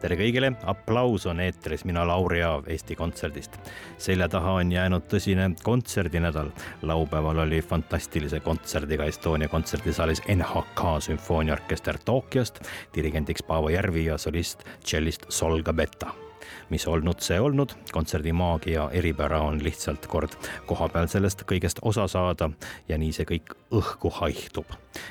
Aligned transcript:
tere 0.00 0.16
kõigile, 0.16 0.52
aplaus 0.68 1.26
on 1.28 1.42
eetris, 1.44 1.84
mina 1.88 2.02
Lauri 2.08 2.40
Aav 2.44 2.68
Eesti 2.72 2.96
Kontserdist. 2.96 3.58
selja 3.98 4.28
taha 4.28 4.52
on 4.60 4.72
jäänud 4.72 5.04
tõsine 5.08 5.50
kontserdinädal. 5.62 6.50
laupäeval 6.82 7.38
oli 7.38 7.60
fantastilise 7.62 8.40
kontserdiga 8.40 9.04
Estonia 9.04 9.48
kontserdisaalis 9.48 10.22
NHK 10.28 10.96
sümfooniaorkester 11.00 11.98
Tokyost, 12.04 12.60
dirigendiks 12.94 13.42
Paavo 13.42 13.68
Järvi 13.68 14.04
ja 14.04 14.18
solist 14.18 14.64
tšellist 14.84 15.26
Sol 15.28 15.62
Gabetta 15.62 16.29
mis 16.70 16.86
olnud, 16.86 17.20
see 17.20 17.40
olnud. 17.40 17.74
kontserdi 17.92 18.32
maagia 18.32 18.88
eripära 18.92 19.40
on 19.40 19.60
lihtsalt 19.64 20.06
kord 20.06 20.36
kohapeal 20.66 21.08
sellest 21.10 21.44
kõigest 21.48 21.82
osa 21.82 22.06
saada 22.08 22.50
ja 22.88 22.98
nii 22.98 23.12
see 23.12 23.28
kõik 23.28 23.54
õhku 23.70 24.12
haihtub. 24.20 24.66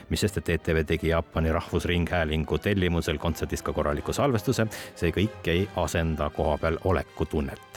mis 0.09 0.21
sest, 0.25 0.37
et 0.37 0.49
ETV 0.49 0.83
tegi 0.85 1.13
Jaapani 1.13 1.51
Rahvusringhäälingu 1.51 2.57
tellimusel 2.57 3.17
kontserdist 3.17 3.65
ka 3.65 3.73
korraliku 3.73 4.13
salvestuse, 4.13 4.67
see 4.95 5.11
kõik 5.15 5.47
ei 5.47 5.67
asenda 5.75 6.29
kohapeal 6.29 6.77
oleku 6.83 7.25
tunnet 7.25 7.68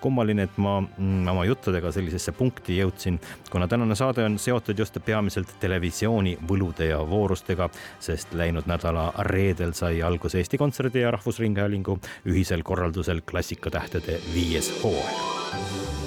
kummaline, 0.00 0.46
et 0.48 0.58
ma 0.62 0.78
mm, 0.80 1.28
oma 1.32 1.44
juttudega 1.48 1.92
sellisesse 1.92 2.34
punkti 2.36 2.78
jõudsin, 2.78 3.18
kuna 3.50 3.68
tänane 3.68 3.96
saade 3.98 4.24
on 4.26 4.38
seotud 4.38 4.78
just 4.78 4.98
peamiselt 5.04 5.56
televisiooni 5.60 6.36
võlude 6.48 6.90
ja 6.90 7.00
voorustega, 7.08 7.70
sest 8.00 8.34
läinud 8.38 8.68
nädala 8.70 9.10
reedel 9.30 9.76
sai 9.78 10.02
alguse 10.02 10.42
Eesti 10.42 10.58
Kontserdi 10.58 11.04
ja 11.04 11.10
Rahvusringhäälingu 11.14 11.98
ühisel 12.28 12.62
korraldusel 12.66 13.22
Klassikatähtede 13.26 14.20
viies 14.34 14.72
hooaeg 14.82 16.01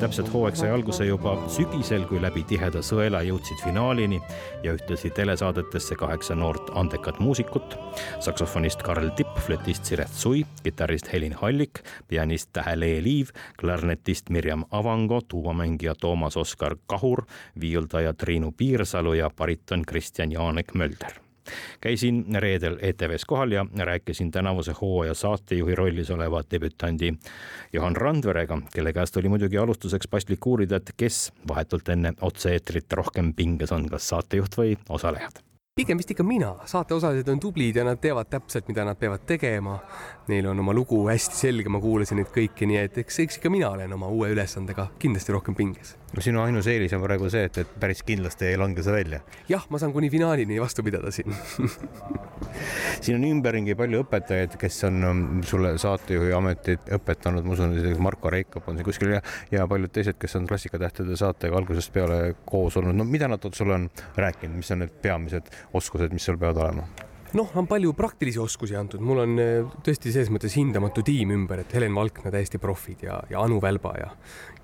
täpselt 0.00 0.30
hooaeg 0.32 0.56
sai 0.56 0.70
alguse 0.72 1.04
juba 1.04 1.34
sügisel, 1.52 2.06
kui 2.08 2.20
läbi 2.22 2.40
tiheda 2.48 2.80
sõela 2.84 3.20
jõudsid 3.26 3.60
finaalini 3.60 4.20
ja 4.64 4.72
ühtlasi 4.76 5.10
telesaadetesse 5.12 5.98
kaheksa 6.00 6.34
noort 6.38 6.72
andekat 6.74 7.20
muusikut. 7.20 7.76
saksofonist 8.20 8.82
Karl 8.82 9.10
Tipp, 9.16 9.36
flötist 9.44 9.84
Siret 9.84 10.12
Sui, 10.12 10.46
kitarrist 10.62 11.12
Helin 11.12 11.36
Hallik, 11.42 11.82
pianist 12.08 12.52
Tähe-Lee 12.52 13.02
Liiv, 13.04 13.34
klarnetist 13.60 14.30
Mirjam 14.30 14.64
Avango, 14.70 15.20
tuumamängija 15.20 15.94
Toomas 16.00 16.36
Oskar 16.36 16.76
Kahur, 16.86 17.26
viiuldaja 17.60 18.14
Triinu 18.14 18.52
Piirsalu 18.52 19.12
ja 19.20 19.30
bariton 19.30 19.82
Kristjan 19.86 20.32
Jaanek 20.32 20.74
Mölder 20.74 21.29
käisin 21.80 22.24
reedel 22.38 22.78
ETV-s 22.82 23.24
kohal 23.24 23.52
ja 23.52 23.66
rääkisin 23.78 24.30
tänavuse 24.30 24.74
hooaja 24.80 25.14
saatejuhi 25.14 25.74
rollis 25.74 26.10
oleva 26.10 26.42
debütandi 26.50 27.12
Johan 27.72 27.96
Randverega, 27.96 28.58
kelle 28.74 28.92
käest 28.92 29.16
oli 29.16 29.28
muidugi 29.28 29.58
alustuseks 29.58 30.08
paslik 30.08 30.46
uurida, 30.46 30.76
et 30.76 30.92
kes 30.96 31.32
vahetult 31.48 31.88
enne 31.88 32.12
otse-eetrit 32.20 32.92
rohkem 32.92 33.34
pinges 33.34 33.72
on, 33.72 33.88
kas 33.88 34.08
saatejuht 34.08 34.58
või 34.58 34.74
osalejad. 34.88 35.42
Pigem 35.80 36.00
vist 36.00 36.10
ikka 36.12 36.24
mina, 36.26 36.50
saateosalised 36.68 37.28
on 37.30 37.38
tublid 37.40 37.76
ja 37.78 37.84
nad 37.86 38.00
teavad 38.02 38.28
täpselt, 38.28 38.66
mida 38.68 38.84
nad 38.84 38.98
peavad 38.98 39.22
tegema. 39.26 39.78
Neil 40.28 40.50
on 40.50 40.58
oma 40.60 40.74
lugu 40.76 40.98
hästi 41.06 41.38
selge, 41.38 41.70
ma 41.72 41.80
kuulasin 41.80 42.20
neid 42.20 42.32
kõiki, 42.34 42.68
nii 42.68 42.82
et 42.82 42.98
eks, 43.04 43.22
eks 43.24 43.38
ikka 43.40 43.54
mina 43.54 43.70
olen 43.70 43.94
oma 43.96 44.10
uue 44.10 44.32
ülesandega 44.34 44.90
kindlasti 45.00 45.32
rohkem 45.32 45.56
pinges 45.56 45.94
no 46.14 46.24
sinu 46.24 46.42
ainus 46.42 46.68
eelis 46.70 46.94
on 46.96 47.02
praegu 47.04 47.30
see, 47.32 47.44
et, 47.46 47.58
et 47.62 47.74
päris 47.82 48.02
kindlasti 48.06 48.48
ei 48.50 48.58
lange 48.60 48.82
sa 48.82 48.94
välja. 48.94 49.20
jah, 49.48 49.66
ma 49.70 49.80
saan 49.82 49.92
kuni 49.94 50.10
finaalini 50.10 50.60
vastu 50.62 50.84
pidada 50.86 51.12
siin 51.14 51.34
siin 53.04 53.18
on 53.18 53.26
ümberringi 53.30 53.76
palju 53.78 54.02
õpetajaid, 54.04 54.56
kes 54.60 54.80
on 54.88 55.04
um, 55.10 55.22
sulle 55.46 55.74
saatejuhi 55.80 56.32
ametit 56.36 56.90
õpetanud, 56.98 57.46
ma 57.46 57.56
usun, 57.56 57.76
Marko 58.02 58.32
Reikop 58.32 58.68
on 58.70 58.80
siin 58.80 58.88
kuskil 58.88 59.14
ja, 59.16 59.22
ja 59.52 59.68
paljud 59.70 59.92
teised, 59.94 60.18
kes 60.20 60.38
on 60.40 60.48
Klassikatähtede 60.50 61.18
saatega 61.20 61.60
algusest 61.60 61.92
peale 61.94 62.34
koos 62.44 62.78
olnud. 62.80 62.96
no 62.96 63.06
mida 63.06 63.28
nad 63.30 63.46
sulle 63.54 63.76
on 63.76 63.86
rääkinud, 64.16 64.58
mis 64.60 64.74
on 64.74 64.84
need 64.84 64.98
peamised 65.02 65.54
oskused, 65.74 66.12
mis 66.14 66.26
sul 66.26 66.40
peavad 66.40 66.64
olema? 66.66 67.09
Noh, 67.38 67.50
on 67.58 67.66
palju 67.70 67.92
praktilisi 67.98 68.40
oskusi 68.42 68.76
antud, 68.78 69.02
mul 69.04 69.22
on 69.24 69.42
eh, 69.42 69.74
tõesti 69.86 70.12
selles 70.14 70.30
mõttes 70.32 70.56
hindamatu 70.58 71.04
tiim 71.06 71.34
ümber, 71.34 71.64
et 71.64 71.74
Helen 71.76 71.94
Valkna 71.96 72.32
täiesti 72.34 72.60
profid 72.62 73.04
ja, 73.06 73.20
ja 73.30 73.44
Anu 73.44 73.60
Välba 73.62 73.94
ja 73.98 74.10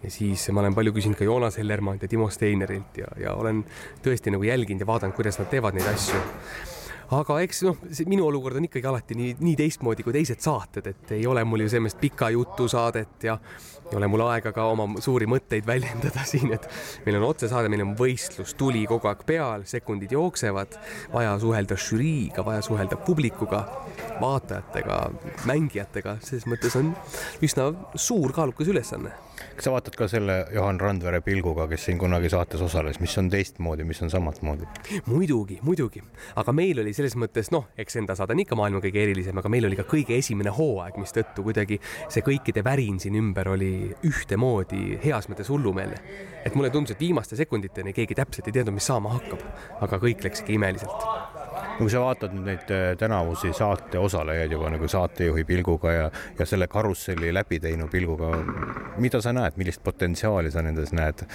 ja 0.03 0.10
siis 0.12 0.44
ma 0.53 0.62
olen 0.62 0.75
palju 0.77 0.93
küsinud 0.94 1.19
ka 1.19 1.27
Joonas 1.27 1.59
Hellermann 1.59 2.00
ja 2.03 2.09
Timo 2.09 2.28
Steinerilt 2.31 3.00
ja, 3.00 3.10
ja 3.21 3.34
olen 3.34 3.65
tõesti 4.04 4.32
nagu 4.34 4.44
jälginud 4.47 4.84
ja 4.84 4.88
vaadanud, 4.88 5.16
kuidas 5.16 5.41
nad 5.41 5.49
teevad 5.50 5.77
neid 5.77 5.88
asju. 5.91 6.21
Aga 7.16 7.38
eks 7.44 7.62
noh, 7.62 7.78
minu 8.10 8.25
olukord 8.27 8.59
on 8.59 8.66
ikkagi 8.66 8.88
alati 8.91 9.15
nii, 9.15 9.37
nii 9.38 9.54
teistmoodi 9.60 10.03
kui 10.03 10.15
teised 10.16 10.43
saated, 10.43 10.88
et 10.91 11.12
ei 11.15 11.27
ole 11.31 11.44
mul 11.47 11.62
ju 11.62 11.71
sellist 11.71 12.00
pika 12.03 12.33
jutu 12.34 12.66
saadet 12.71 13.28
ja 13.28 13.37
ei 13.91 13.98
ole 13.98 14.08
mul 14.10 14.24
aega 14.26 14.52
ka 14.54 14.66
oma 14.72 14.88
suuri 15.02 15.28
mõtteid 15.30 15.66
väljendada 15.66 16.24
siin, 16.30 16.52
et 16.56 16.66
meil 17.06 17.20
on 17.20 17.28
otsesaade, 17.30 17.70
meil 17.72 17.84
on 17.86 17.94
võistlus, 17.98 18.56
tuli 18.58 18.86
kogu 18.91 19.10
aeg 19.10 19.22
peal, 19.28 19.66
sekundid 19.69 20.14
jooksevad, 20.16 20.78
vaja 21.14 21.36
suhelda 21.42 21.78
žüriiga, 21.80 22.44
vaja 22.47 22.64
suhelda 22.66 22.98
publikuga, 23.06 23.64
vaatajatega, 24.20 25.00
mängijatega, 25.48 26.19
selles 26.26 26.48
mõttes 26.50 26.76
on 26.78 26.92
üsna 27.44 27.70
suur 27.94 28.34
kaalukas 28.36 28.72
ülesanne 28.72 29.14
kas 29.56 29.66
sa 29.66 29.72
vaatad 29.72 29.97
ka 29.97 30.06
selle 30.10 30.36
Johan 30.54 30.78
Randvere 30.80 31.20
pilguga, 31.24 31.66
kes 31.68 31.86
siin 31.88 31.98
kunagi 32.00 32.28
saates 32.32 32.60
osales, 32.64 32.98
mis 33.00 33.14
on 33.20 33.28
teistmoodi, 33.32 33.84
mis 33.88 34.00
on 34.04 34.12
samatmoodi? 34.12 34.68
muidugi, 35.06 35.58
muidugi, 35.64 36.03
aga 36.41 36.53
meil 36.56 36.80
oli 36.82 36.92
selles 36.97 37.16
mõttes 37.20 37.50
noh, 37.54 37.68
eks 37.78 37.98
enda 38.00 38.16
saade 38.18 38.36
on 38.36 38.42
ikka 38.44 38.58
maailma 38.58 38.82
kõige 38.84 39.03
erilisem, 39.03 39.36
aga 39.41 39.53
meil 39.53 39.68
oli 39.68 39.78
ka 39.78 39.86
kõige 39.88 40.16
esimene 40.18 40.53
hooaeg, 40.56 40.98
mistõttu 41.00 41.44
kuidagi 41.47 41.80
see 42.08 42.24
kõikide 42.26 42.64
värin 42.66 43.00
siin 43.03 43.16
ümber 43.20 43.53
oli 43.54 43.70
ühtemoodi 44.06 44.98
heas 45.04 45.28
mõttes 45.31 45.50
hullumeelne. 45.53 46.00
et 46.44 46.54
mulle 46.54 46.70
tundus, 46.70 46.94
et 46.94 47.00
viimaste 47.00 47.37
sekunditeni 47.37 47.92
keegi 47.92 48.14
täpselt 48.14 48.47
ei 48.47 48.54
teadnud, 48.59 48.76
mis 48.76 48.87
saama 48.87 49.16
hakkab, 49.16 49.42
aga 49.82 49.98
kõik 50.03 50.22
läks 50.25 50.44
ikka 50.44 50.54
imeliselt 50.54 51.06
no 51.76 51.84
kui 51.84 51.92
sa 51.92 52.00
vaatad 52.00 52.32
nüüd 52.32 52.47
neid 52.48 52.70
äh, 52.72 52.86
tänavusi 52.98 53.53
saate 53.56 53.98
osalejaid 54.00 54.53
juba 54.53 54.70
nagu 54.72 54.88
saatejuhi 54.88 55.44
pilguga 55.44 55.92
ja, 55.92 56.06
ja 56.38 56.47
selle 56.48 56.69
karusselli 56.72 57.32
läbi 57.34 57.60
teinud 57.60 57.91
pilguga, 57.92 58.31
mida 59.03 59.20
sa 59.20 59.34
näed, 59.36 59.59
millist 59.60 59.82
potentsiaali 59.84 60.50
sa 60.50 60.65
nendes 60.65 60.94
näed? 60.97 61.26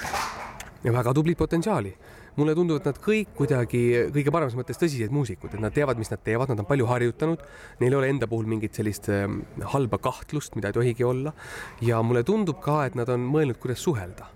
ja 0.83 0.93
väga 0.93 1.13
tublit 1.13 1.37
potentsiaali 1.37 1.93
mulle 2.39 2.55
tundub, 2.57 2.79
et 2.79 2.89
nad 2.89 2.99
kõik 3.03 3.31
kuidagi 3.37 3.83
kõige 4.15 4.33
paremas 4.33 4.57
mõttes 4.57 4.79
tõsised 4.81 5.13
muusikud, 5.13 5.53
et 5.53 5.63
nad 5.63 5.73
teavad, 5.75 5.99
mis 5.99 6.11
nad 6.13 6.21
teevad, 6.23 6.51
nad 6.51 6.63
on 6.63 6.69
palju 6.69 6.89
harjutanud, 6.89 7.47
neil 7.81 7.95
ei 7.95 7.99
ole 8.01 8.11
enda 8.15 8.29
puhul 8.31 8.49
mingit 8.49 8.77
sellist 8.77 9.09
ähm, 9.11 9.41
halba 9.73 9.99
kahtlust, 10.01 10.55
mida 10.59 10.71
ei 10.71 10.77
tohigi 10.79 11.07
olla. 11.07 11.33
ja 11.81 12.01
mulle 12.01 12.23
tundub 12.27 12.61
ka, 12.63 12.85
et 12.85 12.95
nad 12.95 13.09
on 13.09 13.25
mõelnud, 13.31 13.59
kuidas 13.61 13.83
suhelda 13.83 14.29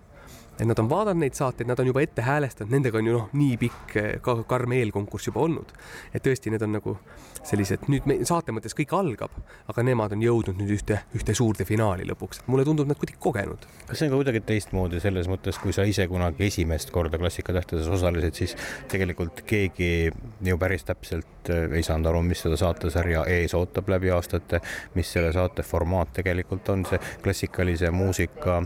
et 0.59 0.67
nad 0.67 0.79
on 0.79 0.89
vaadanud 0.89 1.25
neid 1.25 1.35
saateid, 1.35 1.67
nad 1.67 1.79
on 1.79 1.89
juba 1.89 2.01
ette 2.05 2.23
häälestanud, 2.23 2.71
nendega 2.71 2.99
on 2.99 3.09
ju 3.09 3.15
noh, 3.15 3.27
nii 3.35 3.55
pikk 3.59 3.95
eh, 3.99 4.11
ka 4.23 4.37
karm 4.47 4.75
eelkonkurss 4.77 5.29
juba 5.29 5.43
olnud. 5.43 5.73
et 6.13 6.23
tõesti, 6.23 6.51
need 6.53 6.63
on 6.63 6.77
nagu 6.77 6.95
sellised, 7.45 7.85
nüüd 7.91 8.07
me, 8.09 8.17
saate 8.25 8.55
mõttes 8.55 8.73
kõik 8.77 8.93
algab, 8.95 9.33
aga 9.69 9.83
nemad 9.85 10.15
on 10.15 10.23
jõudnud 10.23 10.57
nüüd 10.61 10.71
ühte, 10.77 11.01
ühte 11.17 11.35
suurde 11.37 11.67
finaali 11.67 12.07
lõpuks. 12.07 12.43
mulle 12.47 12.65
tundub 12.67 12.87
nad 12.87 12.99
kuidagi 12.99 13.19
kogenud. 13.19 13.67
kas 13.87 13.99
see 13.99 14.07
on 14.07 14.15
ka 14.15 14.21
kuidagi 14.21 14.43
teistmoodi 14.47 15.01
selles 15.03 15.29
mõttes, 15.31 15.59
kui 15.61 15.75
sa 15.75 15.83
ise 15.83 16.07
kunagi 16.07 16.47
esimest 16.47 16.91
korda 16.95 17.19
Klassikatähtedes 17.19 17.87
osalesid, 17.91 18.39
siis 18.39 18.55
tegelikult 18.91 19.43
keegi 19.47 20.11
ju 20.45 20.57
päris 20.61 20.87
täpselt 20.87 21.51
eh, 21.51 21.67
ei 21.75 21.83
saanud 21.83 22.11
aru, 22.13 22.23
mis 22.31 22.45
seda 22.45 22.59
saatesarja 22.59 23.25
ees 23.35 23.53
ootab 23.57 23.91
läbi 23.91 24.13
aastate, 24.15 24.61
mis 24.95 25.11
selle 25.11 25.33
saate 25.35 25.67
formaat 25.67 26.15
tegelikult 26.21 26.69
on, 26.71 26.87
see 26.87 27.01
klassikalise 27.23 27.91
muusika 27.91 28.61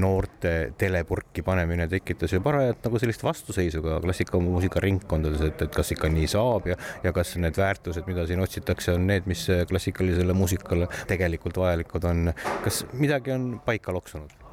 noorte 0.00 0.54
telepurk 0.78 1.33
äkki 1.34 1.42
panemine 1.42 1.88
tekitas 1.90 2.32
ju 2.32 2.38
parajat 2.44 2.84
nagu 2.86 2.98
sellist 3.02 3.24
vastuseisu 3.26 3.82
ka 3.82 3.98
klassikamuusika 4.04 4.82
ringkondades, 4.84 5.42
et, 5.42 5.64
et 5.66 5.74
kas 5.74 5.90
ikka 5.90 6.10
nii 6.14 6.28
saab 6.30 6.68
ja, 6.70 6.78
ja 7.02 7.12
kas 7.16 7.34
need 7.42 7.58
väärtused, 7.58 8.06
mida 8.06 8.26
siin 8.30 8.42
otsitakse, 8.44 8.94
on 8.94 9.08
need, 9.10 9.26
mis 9.26 9.42
klassikalisele 9.68 10.36
muusikale 10.36 10.86
tegelikult 11.10 11.58
vajalikud 11.58 12.06
on. 12.06 12.32
kas 12.62 12.84
midagi 12.94 13.34
on 13.34 13.50
paika 13.66 13.92
loksunud? 13.92 14.43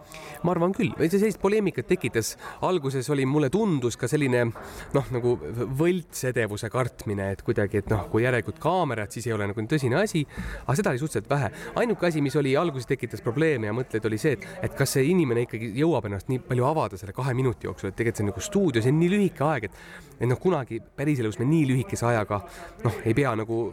Ma 0.43 0.55
arvan 0.55 0.73
küll, 0.75 0.93
sellist 1.11 1.39
poleemikat 1.41 1.87
tekitas, 1.89 2.33
alguses 2.65 3.09
oli, 3.13 3.25
mulle 3.29 3.51
tundus 3.53 3.97
ka 3.99 4.09
selline 4.11 4.45
noh, 4.95 5.09
nagu 5.13 5.35
võltsedevuse 5.79 6.69
kartmine, 6.73 7.31
et 7.35 7.43
kuidagi, 7.45 7.81
et 7.81 7.91
noh, 7.91 8.07
kui 8.11 8.25
järelikult 8.25 8.59
kaamerad, 8.61 9.11
siis 9.13 9.27
ei 9.29 9.35
ole 9.35 9.49
nagu 9.51 9.65
tõsine 9.71 9.99
asi, 10.01 10.23
aga 10.65 10.77
seda 10.79 10.93
oli 10.93 11.01
suhteliselt 11.01 11.29
vähe. 11.29 11.51
ainuke 11.81 12.07
asi, 12.07 12.21
mis 12.21 12.35
oli 12.39 12.55
alguses 12.57 12.89
tekitas 12.89 13.21
probleeme 13.21 13.69
ja 13.69 13.75
mõtteid, 13.75 14.05
oli 14.09 14.19
see, 14.21 14.37
et, 14.37 14.47
et 14.67 14.77
kas 14.77 14.97
see 14.97 15.07
inimene 15.11 15.45
ikkagi 15.47 15.73
jõuab 15.81 16.09
ennast 16.09 16.31
nii 16.31 16.43
palju 16.47 16.67
avada 16.67 16.99
selle 16.99 17.15
kahe 17.15 17.35
minuti 17.37 17.69
jooksul, 17.69 17.91
et 17.91 17.99
tegelikult 17.99 18.21
see 18.21 18.25
on 18.25 18.33
nagu 18.33 18.45
stuudio, 18.47 18.83
see 18.83 18.93
on 18.93 18.99
nii 19.01 19.13
lühike 19.15 19.45
aeg, 19.47 19.69
et 19.69 20.09
et 20.21 20.29
noh, 20.29 20.37
kunagi 20.37 20.77
päriselus 20.95 21.39
me 21.41 21.47
nii 21.49 21.63
lühikese 21.71 22.05
ajaga 22.05 22.43
noh, 22.83 22.99
ei 23.05 23.15
pea 23.17 23.33
nagu 23.39 23.63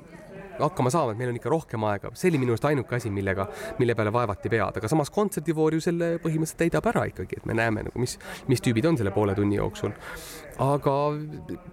hakkama 0.60 0.93
saama, 0.93 1.14
et 1.14 1.20
meil 1.20 1.32
on 1.32 1.38
ikka 1.38 1.52
rohkem 1.52 1.84
aega, 1.88 2.12
see 2.19 2.31
oli 2.32 2.40
minu 2.43 2.55
arust 2.55 2.66
ainuke 2.69 2.99
asi, 2.99 3.12
millega, 3.14 3.49
mille 3.78 3.96
peale 3.99 4.12
vaevati 4.14 4.52
pead, 4.52 4.81
aga 4.81 4.90
samas 4.90 5.12
kontserdivoor 5.14 5.76
ju 5.76 5.84
selle 5.84 6.10
põhimõtteliselt 6.25 6.62
täidab 6.64 6.90
ära 6.93 7.06
ikkagi, 7.10 7.40
et 7.40 7.49
me 7.49 7.56
näeme 7.58 7.87
nagu, 7.88 8.02
mis, 8.02 8.19
mis 8.50 8.62
tüübid 8.64 8.88
on 8.88 8.99
selle 9.00 9.12
poole 9.14 9.37
tunni 9.38 9.58
jooksul. 9.58 9.94
aga 10.58 10.94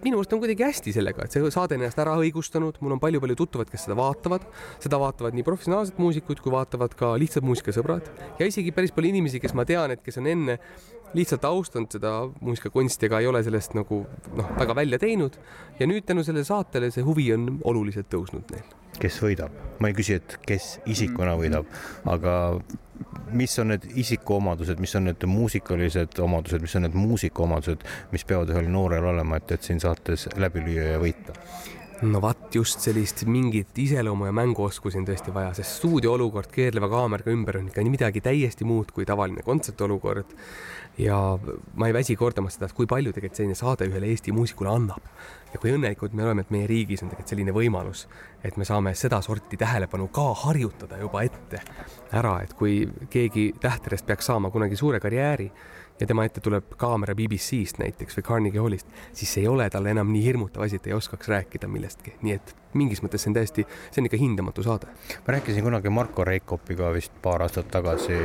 minu 0.04 0.20
arust 0.20 0.34
on 0.36 0.42
kuidagi 0.44 0.68
hästi 0.68 0.94
sellega, 0.94 1.26
et 1.26 1.34
see 1.34 1.52
saade 1.54 1.78
on 1.78 1.86
ennast 1.86 2.02
ära 2.02 2.14
õigustanud, 2.22 2.78
mul 2.86 2.98
on 2.98 3.02
palju-palju 3.02 3.38
tuttavad, 3.40 3.72
kes 3.72 3.88
seda 3.88 3.98
vaatavad, 3.98 4.46
seda 4.84 5.00
vaatavad 5.02 5.38
nii 5.38 5.46
professionaalsed 5.48 5.98
muusikud 6.02 6.44
kui 6.44 6.54
vaatavad 6.54 6.94
ka 6.98 7.16
lihtsad 7.22 7.48
muusikasõbrad. 7.48 8.12
Ja 8.40 8.50
isegi 8.50 8.74
päris 8.76 8.94
palju 8.94 9.10
inimesi, 9.10 9.42
kes 9.42 9.58
ma 9.58 9.66
tean, 9.66 9.96
et 9.96 10.06
kes 10.06 10.22
on 10.22 10.30
enne 10.30 10.60
lihtsalt 11.16 11.46
austanud 11.48 11.92
seda 11.96 12.14
muusikakunsti 12.42 13.10
ega 13.10 13.22
ei 13.24 13.28
ole 13.30 13.42
sellest 13.46 13.76
nagu 13.78 14.02
noh, 14.36 14.56
väga 14.60 14.76
välja 14.78 15.00
teinud 15.02 15.38
ja 15.80 15.88
nüüd 15.90 16.08
tänu 16.08 16.24
sellele 16.24 16.48
saatele 16.48 16.92
see 16.94 17.06
huvi 17.06 17.32
on 17.36 17.60
oluliselt 17.64 18.10
tõusnud 18.12 18.52
neil. 18.54 18.66
kes 19.00 19.20
võidab, 19.24 19.56
ma 19.84 19.92
ei 19.92 19.96
küsi, 19.98 20.20
et 20.22 20.38
kes 20.48 20.80
isikuna 20.92 21.36
võidab, 21.40 21.68
aga 22.08 22.36
mis 23.36 23.60
on 23.60 23.74
need 23.74 23.88
isikuomadused, 24.00 24.80
mis 24.80 24.96
on 24.96 25.10
need 25.10 25.26
muusikalised 25.28 26.20
omadused, 26.24 26.64
mis 26.64 26.76
on 26.80 26.86
need 26.88 26.96
muusikaomadused, 26.96 27.84
mis 28.14 28.24
peavad 28.28 28.54
ühel 28.54 28.70
noorel 28.72 29.10
olema, 29.12 29.42
et, 29.42 29.52
et 29.58 29.68
siin 29.68 29.82
saates 29.84 30.30
läbi 30.40 30.64
lüüa 30.64 30.94
ja 30.94 31.02
võita? 31.02 31.36
No 32.02 32.20
vaat 32.22 32.56
just 32.56 32.84
sellist 32.84 33.24
mingit 33.30 33.78
iseloomu 33.80 34.28
ja 34.28 34.34
mänguoskusi 34.36 35.00
on 35.00 35.06
tõesti 35.08 35.34
vaja, 35.34 35.54
sest 35.56 35.78
stuudio 35.80 36.16
olukord 36.16 36.52
keerleva 36.52 36.90
kaameraga 36.92 37.32
ümber 37.32 37.60
on 37.62 37.70
ikka 37.70 37.86
midagi 37.88 38.22
täiesti 38.26 38.68
muud 38.68 38.92
kui 38.96 39.06
tavaline 39.08 39.46
kontsertolukord 39.46 40.34
ja 41.00 41.18
ma 41.76 41.88
ei 41.88 41.96
väsi 41.96 42.16
kordamast 42.20 42.60
seda, 42.60 42.70
et 42.70 42.76
kui 42.76 42.88
palju 42.90 43.14
tegelikult 43.16 43.40
selline 43.40 43.60
saade 43.60 43.88
ühele 43.88 44.10
Eesti 44.12 44.36
muusikule 44.36 44.72
annab. 44.72 45.08
ja 45.54 45.60
kui 45.62 45.72
õnnelikud 45.72 46.12
me 46.14 46.26
oleme, 46.26 46.44
et 46.44 46.52
meie 46.52 46.68
riigis 46.68 47.04
on 47.04 47.10
tegelikult 47.10 47.32
selline 47.32 47.56
võimalus, 47.56 48.08
et 48.44 48.58
me 48.58 48.68
saame 48.68 48.92
sedasorti 48.96 49.58
tähelepanu 49.58 50.10
ka 50.12 50.34
harjutada 50.44 51.00
juba 51.00 51.24
ette 51.24 51.62
ära, 52.12 52.42
et 52.44 52.54
kui 52.54 52.84
keegi 53.10 53.54
tähtedest 53.62 54.06
peaks 54.06 54.28
saama 54.32 54.52
kunagi 54.52 54.76
suure 54.76 55.00
karjääri 55.00 55.52
ja 56.00 56.08
tema 56.08 56.26
ette 56.28 56.44
tuleb 56.44 56.76
kaamera 56.80 57.16
BBC-st 57.16 57.80
näiteks 57.80 58.20
või 58.20 58.28
Carnegie 58.28 58.62
Hallist, 58.62 58.92
siis 59.16 59.38
ei 59.40 59.48
ole 59.48 59.70
talle 59.72 59.96
enam 59.96 60.12
nii 60.12 60.24
hirmutav 60.26 60.66
asi, 60.66 60.80
et 60.80 60.88
ei 60.90 60.96
oskaks 60.96 61.32
rääkida 61.32 61.70
millestki, 61.72 62.18
nii 62.26 62.36
et 62.36 62.56
mingis 62.76 63.00
mõttes 63.04 63.24
see 63.24 63.32
on 63.32 63.38
täiesti, 63.38 63.64
see 63.94 64.02
on 64.02 64.10
ikka 64.10 64.20
hindamatu 64.20 64.64
saade. 64.66 64.90
ma 65.28 65.36
rääkisin 65.38 65.64
kunagi 65.64 65.90
Marko 65.90 66.26
Reikopiga 66.28 66.90
vist 66.92 67.16
paar 67.24 67.46
aastat 67.46 67.70
tagasi, 67.72 68.18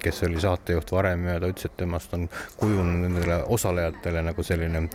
kes 0.00 0.22
oli 0.24 0.40
saatejuht 0.40 0.92
varem 0.92 1.26
ja 1.28 1.36
ta 1.42 1.52
ütles, 1.52 1.68
et 1.68 1.76
temast 1.76 2.14
on 2.16 2.24
kujunenud 2.56 3.04
nendele 3.04 3.42
osalejatele 3.58 4.24
nagu 4.30 4.46
selline 4.46 4.86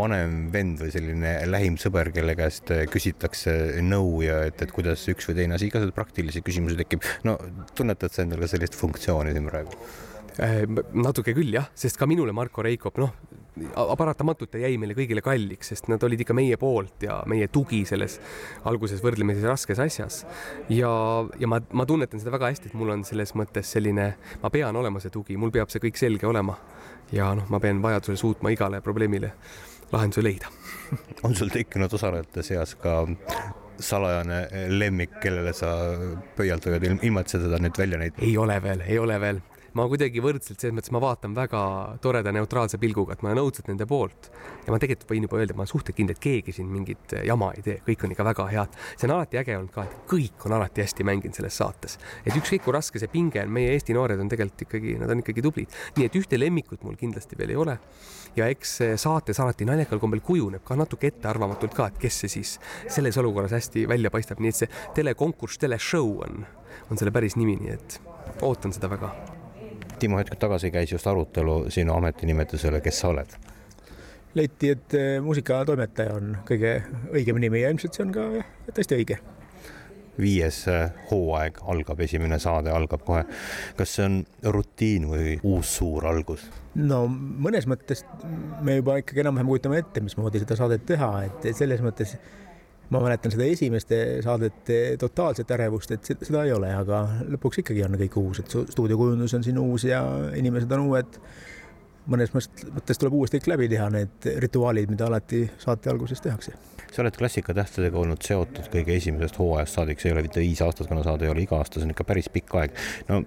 vanem 0.00 0.38
vend 0.52 0.80
või 0.80 0.94
selline 0.94 1.36
lähim 1.50 1.76
sõber, 1.80 2.12
kelle 2.16 2.36
käest 2.38 2.72
küsitakse 2.92 3.82
nõu 3.84 4.22
ja 4.24 4.40
et, 4.48 4.64
et 4.64 4.72
kuidas 4.72 5.04
üks 5.12 5.28
või 5.28 5.42
teine 5.42 5.60
asi, 5.60 5.68
igasuguseid 5.68 5.96
praktilisi 5.96 6.44
küsimusi 6.46 6.80
tekib. 6.80 7.04
no 7.28 7.36
tunnetad 7.76 8.12
sa 8.12 8.24
endale 8.24 8.48
sellist 8.48 8.80
funktsiooni 8.80 9.36
siin 9.36 9.52
praegu? 9.52 9.76
Äh, 10.36 10.66
natuke 10.92 11.32
küll 11.36 11.54
jah, 11.54 11.70
sest 11.72 11.96
ka 11.96 12.04
minule 12.08 12.32
Marko 12.36 12.60
Reikop, 12.64 12.98
noh, 13.00 13.12
paratamatult 13.96 14.50
ta 14.52 14.60
jäi 14.60 14.74
meile 14.76 14.92
kõigile 14.96 15.22
kalliks, 15.24 15.70
sest 15.72 15.88
nad 15.88 16.02
olid 16.04 16.20
ikka 16.20 16.36
meie 16.36 16.58
poolt 16.60 17.06
ja 17.06 17.22
meie 17.30 17.48
tugi 17.52 17.84
selles 17.88 18.18
alguses 18.68 19.00
võrdlemisi 19.04 19.46
raskes 19.48 19.80
asjas. 19.80 20.18
ja, 20.68 20.90
ja 21.40 21.48
ma, 21.48 21.62
ma 21.72 21.86
tunnetan 21.88 22.20
seda 22.20 22.34
väga 22.36 22.52
hästi, 22.52 22.68
et 22.68 22.76
mul 22.76 22.92
on 22.92 23.06
selles 23.08 23.32
mõttes 23.38 23.72
selline, 23.72 24.10
ma 24.42 24.52
pean 24.52 24.76
olema 24.76 25.00
see 25.00 25.14
tugi, 25.14 25.38
mul 25.40 25.54
peab 25.54 25.72
see 25.72 25.80
kõik 25.86 25.96
selge 25.96 26.28
olema. 26.28 26.58
ja 27.16 27.32
noh, 27.38 27.48
ma 27.48 27.62
pean 27.62 27.80
vajadusel 27.80 28.20
suutma 28.20 28.52
igale 28.52 28.82
probleemile 28.84 29.32
lahenduse 29.92 30.20
leida 30.20 30.52
on 31.24 31.34
sul 31.38 31.48
tekkinud 31.48 31.92
osalejate 31.96 32.44
seas 32.44 32.76
ka 32.76 33.06
salajane 33.80 34.68
lemmik, 34.68 35.16
kellele 35.22 35.52
sa 35.56 35.72
pöialt 36.36 36.64
hoiad, 36.68 36.84
ilma 37.00 37.24
et 37.24 37.32
sa 37.32 37.40
teda 37.40 37.60
nüüd 37.62 37.78
välja 37.80 38.04
näitad? 38.04 38.24
ei 38.26 38.36
ole 38.36 38.60
veel, 38.60 38.84
ei 38.84 39.00
ole 39.00 39.20
veel 39.20 39.40
ma 39.76 39.84
kuidagi 39.90 40.22
võrdselt 40.24 40.60
selles 40.60 40.74
mõttes 40.76 40.92
ma 40.94 41.00
vaatan 41.02 41.34
väga 41.36 41.60
toreda 42.04 42.32
neutraalse 42.34 42.78
pilguga, 42.80 43.16
et 43.16 43.22
ma 43.24 43.30
olen 43.30 43.42
õudselt 43.44 43.68
nende 43.68 43.86
poolt. 43.88 44.30
ja 44.64 44.72
ma 44.72 44.78
tegelikult 44.82 45.10
võin 45.12 45.26
juba 45.26 45.40
öelda, 45.40 45.56
ma 45.56 45.64
olen 45.64 45.70
suhteliselt 45.70 45.98
kindel, 45.98 46.16
et 46.16 46.22
keegi 46.22 46.54
siin 46.56 46.70
mingit 46.72 47.14
jama 47.26 47.50
ei 47.56 47.64
tee, 47.66 47.76
kõik 47.86 48.06
on 48.06 48.14
ikka 48.14 48.26
väga 48.30 48.46
head. 48.52 48.78
see 48.96 49.08
on 49.08 49.14
alati 49.18 49.40
äge 49.42 49.56
olnud 49.58 49.72
ka, 49.74 49.84
et 49.84 50.08
kõik 50.12 50.46
on 50.48 50.56
alati 50.56 50.84
hästi 50.84 51.06
mänginud 51.10 51.36
selles 51.36 51.58
saates. 51.60 51.98
et 52.24 52.32
ükskõik 52.32 52.64
kui 52.64 52.76
raske 52.76 53.02
see 53.02 53.12
pinge 53.12 53.42
on, 53.42 53.52
meie 53.52 53.74
Eesti 53.76 53.96
noored 53.96 54.20
on 54.20 54.32
tegelikult 54.32 54.66
ikkagi, 54.66 54.96
nad 55.02 55.12
on 55.12 55.20
ikkagi 55.24 55.44
tublid. 55.44 55.78
nii 55.96 56.08
et 56.08 56.18
ühte 56.22 56.40
lemmikut 56.40 56.84
mul 56.86 56.96
kindlasti 56.96 57.38
veel 57.38 57.52
ei 57.52 57.60
ole. 57.66 57.78
ja 58.36 58.48
eks 58.52 58.78
saates 59.02 59.40
alati 59.40 59.68
naljakal 59.68 60.00
kombel 60.00 60.24
kujuneb 60.24 60.64
ka 60.64 60.76
natuke 60.76 61.12
ettearvamatult 61.12 61.76
ka, 61.76 61.92
et 61.92 62.00
kes 62.00 62.24
see 62.24 62.36
siis 62.38 62.58
selles 62.88 63.16
olukorras 63.20 63.52
hästi 63.56 63.86
välja 63.88 64.10
paistab, 64.10 64.40
nii 64.40 64.54
et 64.54 64.64
see 64.64 64.72
telekonkurss, 64.96 65.60
teleshow 65.60 66.20
on, 66.24 66.44
on 66.90 66.96
selle 66.96 67.12
päris 67.12 67.36
nimi, 67.36 67.58
nii 67.60 67.74
et 67.76 68.00
ootan 68.44 68.72
seda 68.72 68.90
väga 68.92 69.35
Timo 69.98 70.18
hetk 70.20 70.36
tagasi 70.38 70.70
käis 70.70 70.92
just 70.92 71.06
arutelu 71.06 71.70
sinu 71.72 71.94
ametinimetusele, 71.96 72.80
kes 72.84 73.00
sa 73.00 73.08
oled? 73.14 73.38
leiti, 74.36 74.70
et 74.74 74.94
eh, 74.94 75.16
muusikatoimetaja 75.24 76.18
on 76.18 76.36
kõige 76.48 76.76
õigem 77.14 77.40
nimi 77.40 77.62
ja 77.62 77.72
ilmselt 77.72 77.96
see 77.96 78.04
on 78.04 78.12
ka 78.12 78.26
tõesti 78.76 78.98
õige. 78.98 79.18
viies 80.20 80.58
eh, 80.72 80.92
hooaeg 81.10 81.60
algab, 81.72 82.00
esimene 82.04 82.38
saade 82.42 82.72
algab 82.72 83.04
kohe. 83.04 83.24
kas 83.76 83.96
see 83.96 84.04
on 84.04 84.18
rutiin 84.56 85.08
või 85.08 85.36
uus 85.42 85.76
suur 85.78 86.06
algus? 86.12 86.44
no 86.74 87.06
mõnes 87.08 87.68
mõttes 87.70 88.04
me 88.60 88.76
juba 88.76 88.98
ikkagi 89.00 89.24
enam-vähem 89.24 89.54
kujutame 89.54 89.80
ette, 89.80 90.04
mismoodi 90.04 90.44
seda 90.44 90.58
saadet 90.60 90.84
teha, 90.86 91.12
et 91.30 91.48
selles 91.56 91.80
mõttes 91.84 92.18
ma 92.90 93.00
mäletan 93.02 93.32
seda 93.34 93.46
esimeste 93.50 93.98
saadete 94.24 94.78
totaalset 95.00 95.50
ärevust, 95.56 95.94
et 95.96 96.10
seda 96.22 96.44
ei 96.46 96.54
ole, 96.54 96.70
aga 96.74 97.02
lõpuks 97.34 97.62
ikkagi 97.62 97.84
on 97.86 97.98
kõik 97.98 98.18
uus, 98.20 98.42
et 98.42 98.56
stuudiokujundus 98.72 99.34
on 99.38 99.46
siin 99.46 99.58
uus 99.62 99.86
ja 99.88 100.02
inimesed 100.38 100.72
on 100.76 100.88
uued. 100.90 101.20
mõnes 102.06 102.30
mõttes 102.30 103.00
tuleb 103.02 103.14
uuesti 103.18 103.40
kõik 103.40 103.48
läbi 103.50 103.66
teha, 103.68 103.88
need 103.90 104.28
rituaalid, 104.44 104.90
mida 104.90 105.08
alati 105.08 105.40
saate 105.58 105.90
alguses 105.90 106.20
tehakse. 106.22 106.52
sa 106.92 107.02
oled 107.02 107.16
klassikatähtedega 107.18 107.98
olnud 107.98 108.22
seotud 108.22 108.70
kõige 108.72 108.94
esimesest 108.96 109.38
hooajast 109.38 109.74
saadik, 109.74 110.00
see 110.00 110.08
ei 110.10 110.14
ole 110.14 110.22
mitte 110.22 110.40
viis 110.40 110.62
aastat, 110.62 110.86
kuna 110.86 111.02
saade 111.02 111.26
ei 111.26 111.30
ole 111.30 111.42
iga 111.42 111.58
aasta, 111.58 111.80
see 111.80 111.88
on 111.88 111.96
ikka 111.96 112.06
päris 112.06 112.30
pikk 112.30 112.54
aeg. 112.54 112.78
no 113.08 113.24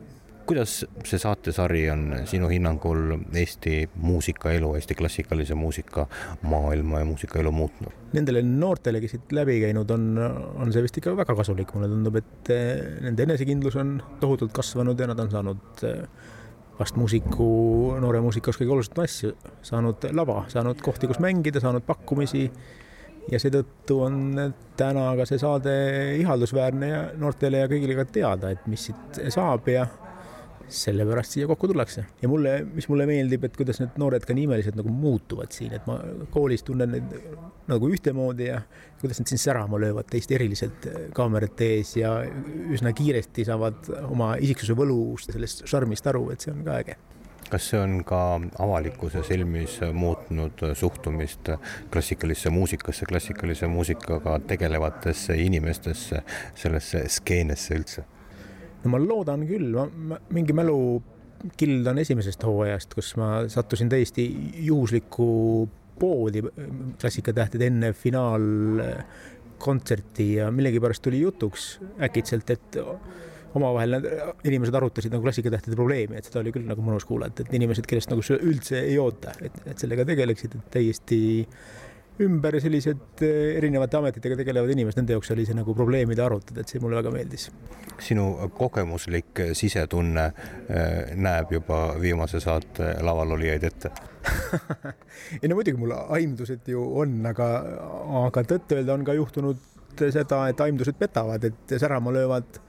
kuidas 0.50 0.80
see 1.06 1.20
saatesari 1.22 1.84
on 1.94 2.04
sinu 2.30 2.48
hinnangul 2.50 3.20
Eesti 3.38 3.84
muusikaelu, 4.02 4.72
Eesti 4.80 4.96
klassikalise 4.98 5.56
muusika 5.56 6.08
maailma 6.42 7.04
ja 7.04 7.06
muusikaelu 7.06 7.52
muutnud? 7.54 7.94
Nendele 8.14 8.42
noortele, 8.42 9.02
kes 9.04 9.14
siit 9.14 9.36
läbi 9.38 9.60
käinud 9.62 9.92
on, 9.94 10.08
on 10.56 10.74
see 10.74 10.82
vist 10.86 10.98
ikka 10.98 11.14
väga 11.20 11.36
kasulik, 11.38 11.76
mulle 11.76 11.92
tundub, 11.92 12.18
et 12.18 12.52
eh, 12.56 12.82
nende 13.06 13.28
enesekindlus 13.28 13.78
on 13.78 13.94
tohutult 14.24 14.56
kasvanud 14.56 15.00
ja 15.00 15.12
nad 15.12 15.22
on 15.22 15.32
saanud 15.36 15.86
eh, 15.86 16.02
vast 16.80 16.98
muusiku, 16.98 17.50
noore 18.02 18.24
muusika 18.26 18.56
kõige 18.56 18.74
olulisemaid 18.74 19.06
asju, 19.06 19.34
saanud 19.70 20.10
lava, 20.18 20.42
saanud 20.50 20.82
kohti, 20.82 21.12
kus 21.12 21.22
mängida, 21.22 21.62
saanud 21.62 21.86
pakkumisi 21.86 22.48
ja 23.30 23.38
seetõttu 23.38 24.02
on 24.02 24.20
täna 24.80 25.12
ka 25.20 25.30
see 25.30 25.38
saade 25.46 25.80
ihaldusväärne 26.24 26.94
ja 26.96 27.08
noortele 27.22 27.62
ja 27.62 27.70
kõigile 27.70 28.02
ka 28.02 28.10
teada, 28.18 28.56
et 28.56 28.66
mis 28.72 28.90
siit 28.90 29.26
saab 29.30 29.70
ja 29.70 29.86
sellepärast 30.70 31.36
siia 31.36 31.48
kokku 31.50 31.68
tullakse 31.72 32.06
ja 32.22 32.30
mulle, 32.30 32.54
mis 32.74 32.88
mulle 32.90 33.06
meeldib, 33.10 33.44
et 33.48 33.58
kuidas 33.58 33.82
need 33.82 33.98
noored 34.02 34.26
ka 34.28 34.36
nimeliselt 34.38 34.78
nagu 34.80 34.94
muutuvad 34.94 35.54
siin, 35.56 35.74
et 35.78 35.88
ma 35.90 35.98
koolis 36.34 36.66
tunnen 36.68 36.94
neid 36.96 37.14
nagu 37.70 37.92
ühtemoodi 37.92 38.50
ja 38.50 38.62
kuidas 39.02 39.22
nad 39.22 39.32
siin 39.32 39.42
särama 39.42 39.80
löövad 39.82 40.10
teist 40.12 40.32
eriliselt 40.36 40.90
kaamerate 41.18 41.74
ees 41.78 41.96
ja 42.00 42.16
üsna 42.70 42.94
kiiresti 42.96 43.48
saavad 43.50 43.92
oma 44.10 44.36
isiksuse 44.40 44.78
võlust 44.78 45.32
ja 45.32 45.40
sellest 45.40 45.66
šarmist 45.70 46.10
aru, 46.12 46.30
et 46.34 46.46
see 46.46 46.54
on 46.56 46.66
ka 46.68 46.82
äge 46.84 47.00
kas 47.50 47.70
see 47.72 47.80
on 47.82 48.04
ka 48.06 48.20
avalikkuse 48.62 49.24
silmis 49.26 49.80
muutnud 49.94 50.62
suhtumist 50.78 51.50
klassikalisse 51.92 52.52
muusikasse, 52.54 53.08
klassikalise 53.10 53.68
muusikaga 53.68 54.38
tegelevatesse 54.48 55.38
inimestesse, 55.48 56.22
sellesse 56.56 57.08
skeenesse 57.10 57.78
üldse? 57.80 58.06
No 58.84 58.92
ma 58.94 59.00
loodan 59.02 59.48
küll, 59.50 59.74
ma, 59.76 60.18
mingi 60.36 60.54
mälukild 60.56 61.88
on 61.92 61.98
esimesest 62.04 62.42
hooajast, 62.48 62.90
kus 62.98 63.10
ma 63.20 63.28
sattusin 63.52 63.90
täiesti 63.92 64.24
juhuslikku 64.68 65.28
poodi 66.00 66.40
Klassikatähtede 67.00 67.66
enne 67.68 67.90
finaalkontserti 67.94 70.28
ja 70.38 70.46
millegipärast 70.52 71.02
tuli 71.04 71.20
jutuks 71.20 71.80
äkitselt, 72.08 72.50
et 72.56 72.78
omavahel 73.58 73.98
need 73.98 74.06
inimesed 74.48 74.76
arutasid 74.78 75.12
nagu 75.14 75.24
klassikatähtede 75.26 75.76
probleemi, 75.78 76.18
et 76.20 76.26
seda 76.28 76.42
oli 76.44 76.52
küll 76.56 76.68
nagu 76.70 76.82
mõnus 76.86 77.06
kuulata, 77.10 77.38
et 77.44 77.54
inimesed, 77.58 77.86
kellest 77.90 78.10
nagu 78.12 78.22
üldse 78.38 78.76
ei 78.84 78.98
oota, 79.02 79.30
et, 79.42 79.56
et 79.66 79.78
sellega 79.82 80.04
tegeleksid, 80.08 80.52
et 80.56 80.66
täiesti 80.78 81.20
ümber 82.24 82.60
sellised 82.62 83.24
eh, 83.26 83.58
erinevate 83.58 84.00
ametitega 84.00 84.38
tegelevad 84.42 84.74
inimesed, 84.74 85.00
nende 85.02 85.16
jaoks 85.16 85.32
oli 85.36 85.46
see 85.48 85.58
nagu 85.58 85.76
probleemide 85.78 86.24
arutada, 86.24 86.64
et 86.64 86.72
see 86.72 86.82
mulle 86.84 87.00
väga 87.00 87.14
meeldis. 87.16 87.50
sinu 88.00 88.26
kogemuslik 88.58 89.42
sisetunne 89.54 90.26
eh, 90.28 91.16
näeb 91.16 91.52
juba 91.58 91.82
viimase 92.00 92.40
saate 92.44 92.94
laval 93.04 93.36
olijaid 93.38 93.64
ette 93.72 93.92
ei 95.42 95.50
no 95.50 95.58
muidugi 95.58 95.80
mul 95.80 95.96
aimdused 95.96 96.68
ju 96.68 96.84
on, 97.02 97.20
aga, 97.26 97.50
aga 98.26 98.44
tõtt-öelda 98.54 98.96
on 98.96 99.06
ka 99.08 99.16
juhtunud 99.18 99.68
seda, 100.00 100.46
et 100.48 100.62
aimdused 100.64 100.96
petavad, 101.00 101.44
et 101.44 101.80
särama 101.80 102.14
löövad 102.16 102.60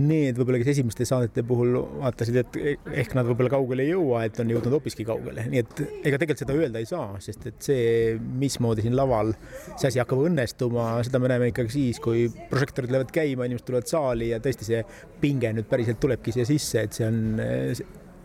need 0.00 0.38
võib-olla, 0.38 0.60
kes 0.62 0.72
esimeste 0.74 1.06
saadete 1.08 1.44
puhul 1.46 1.76
vaatasid, 2.00 2.38
et 2.40 2.58
ehk 3.02 3.14
nad 3.16 3.26
võib-olla 3.28 3.52
kaugele 3.52 3.86
ei 3.86 3.92
jõua, 3.92 4.24
et 4.28 4.38
on 4.42 4.52
jõudnud 4.52 4.76
hoopiski 4.78 5.06
kaugele, 5.08 5.46
nii 5.50 5.62
et 5.62 5.82
ega 5.84 6.20
tegelikult 6.20 6.42
seda 6.44 6.56
öelda 6.58 6.82
ei 6.82 6.88
saa, 6.88 7.18
sest 7.24 7.48
et 7.50 7.68
see, 7.68 8.14
mismoodi 8.42 8.86
siin 8.86 8.96
laval 8.98 9.34
see 9.74 9.90
asi 9.90 10.02
hakkab 10.02 10.24
õnnestuma, 10.28 10.88
seda 11.06 11.20
me 11.22 11.30
näeme 11.32 11.50
ikkagi 11.52 11.74
siis, 11.76 12.00
kui 12.04 12.26
prožektorid 12.50 12.94
lähevad 12.94 13.12
käima, 13.14 13.48
inimesed 13.48 13.68
tulevad 13.68 13.90
saali 13.90 14.32
ja 14.32 14.40
tõesti 14.44 14.70
see 14.70 14.82
pinge 15.22 15.52
nüüd 15.56 15.68
päriselt 15.70 16.00
tulebki 16.02 16.34
siia 16.34 16.48
sisse, 16.48 16.86
et 16.88 16.96
see 16.96 17.08
on, 17.08 17.20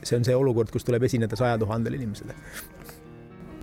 see 0.02 0.18
on 0.18 0.28
see 0.28 0.38
olukord, 0.38 0.72
kus 0.74 0.88
tuleb 0.88 1.06
esineda 1.10 1.40
saja 1.40 1.60
tuhandele 1.62 2.00
inimesele 2.00 2.38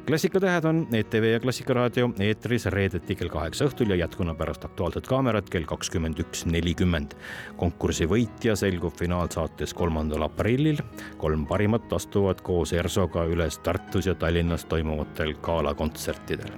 klassikatähed 0.07 0.65
on 0.65 0.87
ETV 0.93 1.25
ja 1.33 1.41
Klassikaraadio 1.41 2.11
eetris 2.21 2.67
reedeti 2.67 3.15
kell 3.19 3.31
kaheksa 3.33 3.67
õhtul 3.67 3.91
ja 3.91 3.97
jätkuna 4.05 4.35
pärast 4.39 4.65
Aktuaalset 4.65 5.09
kaamerat 5.11 5.51
kell 5.51 5.67
kakskümmend 5.67 6.21
üks 6.23 6.45
nelikümmend. 6.47 7.17
konkursi 7.57 8.07
võitja 8.07 8.55
selgub 8.57 8.95
finaalsaates 8.99 9.75
kolmandal 9.75 10.23
aprillil. 10.23 10.79
kolm 11.17 11.47
parimat 11.47 11.93
astuvad 11.93 12.41
koos 12.41 12.73
ERSO-ga 12.73 13.25
üles 13.25 13.59
Tartus 13.59 14.07
ja 14.07 14.15
Tallinnas 14.15 14.65
toimuvatel 14.65 15.35
galakontsertidel. 15.43 16.55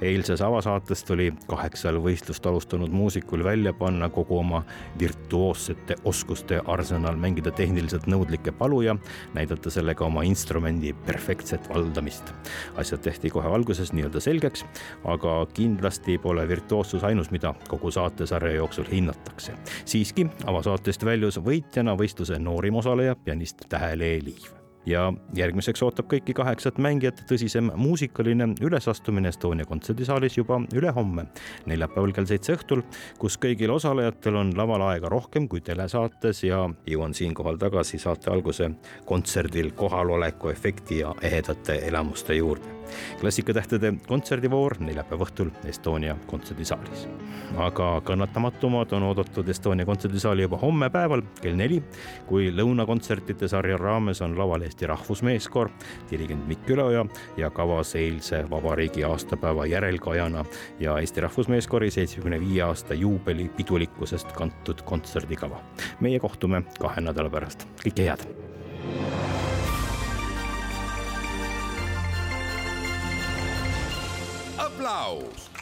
Eilses 0.00 0.42
avasaates 0.42 1.04
tuli 1.04 1.32
kaheksal 1.46 2.00
võistlust 2.02 2.46
alustanud 2.46 2.92
muusikul 2.92 3.44
välja 3.44 3.72
panna 3.72 4.08
kogu 4.08 4.38
oma 4.38 4.62
virtuoossete 4.98 5.96
oskuste 6.04 6.60
arsenal, 6.66 7.16
mängida 7.16 7.50
tehniliselt 7.50 8.06
nõudlikke 8.06 8.52
palu 8.52 8.80
ja 8.86 8.96
näidata 9.34 9.70
sellega 9.70 10.04
oma 10.06 10.22
instrumendi 10.26 10.94
perfektset 11.06 11.68
valdamist 11.68 12.32
asjad 12.76 13.00
tehti 13.06 13.30
kohe 13.30 13.48
alguses 13.48 13.92
nii-öelda 13.92 14.20
selgeks, 14.20 14.64
aga 15.04 15.38
kindlasti 15.54 16.18
pole 16.18 16.48
virtuoossus 16.48 17.04
ainus, 17.04 17.30
mida 17.30 17.54
kogu 17.68 17.90
saatesarja 17.90 18.56
jooksul 18.60 18.90
hinnatakse. 18.90 19.54
siiski 19.84 20.26
avasaatest 20.46 21.04
väljus 21.04 21.40
võitjana 21.40 21.96
võistluse 21.98 22.38
noorim 22.38 22.82
osaleja, 22.82 23.16
pianist 23.16 23.68
Tähe-Lee 23.68 24.22
Liiv 24.24 24.65
ja 24.86 25.06
järgmiseks 25.36 25.82
ootab 25.82 26.08
kõiki 26.10 26.34
kaheksat 26.36 26.78
mängijat 26.82 27.24
tõsisem 27.28 27.72
muusikaline 27.76 28.52
ülesastumine 28.62 29.32
Estonia 29.32 29.66
kontserdisaalis 29.66 30.38
juba 30.38 30.60
ülehomme, 30.74 31.26
neljapäeval 31.66 32.14
kell 32.16 32.30
seitse 32.30 32.54
õhtul, 32.56 32.84
kus 33.18 33.38
kõigil 33.42 33.72
osalejatel 33.74 34.38
on 34.42 34.54
laval 34.58 34.86
aega 34.90 35.10
rohkem 35.12 35.48
kui 35.50 35.60
telesaates 35.60 36.44
ja 36.46 36.62
jõuan 36.86 37.14
siinkohal 37.14 37.58
tagasi 37.60 37.98
saate 38.02 38.30
alguse 38.30 38.70
kontserdil 39.06 39.72
kohaloleku 39.76 40.54
efekti 40.54 41.02
ja 41.02 41.14
ehedate 41.22 41.80
elamuste 41.90 42.38
juurde 42.38 42.76
klassikatähtede 43.20 43.94
kontserdivoor 44.08 44.76
neljapäeva 44.80 45.26
õhtul 45.26 45.50
Estonia 45.68 46.16
kontserdisaalis. 46.26 47.06
aga 47.56 48.00
kannatamatumad 48.04 48.92
on 48.92 49.02
oodatud 49.02 49.48
Estonia 49.48 49.86
kontserdisaali 49.86 50.42
juba 50.42 50.56
homme 50.56 50.90
päeval 50.90 51.22
kell 51.40 51.56
neli, 51.56 51.82
kui 52.26 52.50
lõunakontsertide 52.52 53.48
sarja 53.48 53.76
raames 53.76 54.20
on 54.22 54.38
laval 54.38 54.62
Eesti 54.62 54.75
Rahvusmeeskoor, 54.84 55.70
dirigent 56.10 56.46
Mikk 56.48 56.70
Üleoja 56.70 57.06
ja 57.36 57.50
kavas 57.50 57.94
eilse 57.96 58.44
vabariigi 58.50 59.04
aastapäeva 59.04 59.66
järelkajana 59.66 60.44
ja 60.80 60.98
Eesti 60.98 61.20
Rahvusmeeskoori 61.20 61.90
seitsmekümne 61.90 62.40
viie 62.40 62.62
aasta 62.62 62.94
juubeli 62.94 63.48
pidulikkusest 63.56 64.32
kantud 64.32 64.82
kontserdikava. 64.84 65.62
meie 66.00 66.20
kohtume 66.20 66.62
kahe 66.80 67.00
nädala 67.00 67.30
pärast, 67.30 67.68
kõike 67.84 68.10
head! 68.10 68.26
Aplaus 74.58 75.55